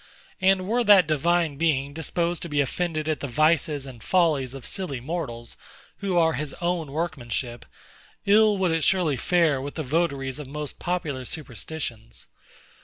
And 0.41 0.67
were 0.67 0.83
that 0.85 1.05
Divine 1.05 1.57
Being 1.57 1.93
disposed 1.93 2.41
to 2.41 2.49
be 2.49 2.59
offended 2.59 3.07
at 3.07 3.19
the 3.19 3.27
vices 3.27 3.85
and 3.85 4.01
follies 4.01 4.55
of 4.55 4.65
silly 4.65 4.99
mortals, 4.99 5.57
who 5.97 6.17
are 6.17 6.33
his 6.33 6.55
own 6.59 6.91
workmanship, 6.91 7.67
ill 8.25 8.57
would 8.57 8.71
it 8.71 8.83
surely 8.83 9.15
fare 9.15 9.61
with 9.61 9.75
the 9.75 9.83
votaries 9.83 10.39
of 10.39 10.47
most 10.47 10.79
popular 10.79 11.23
superstitions. 11.23 12.25